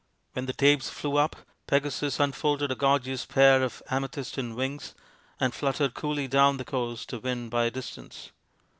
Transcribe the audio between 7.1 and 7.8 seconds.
win by a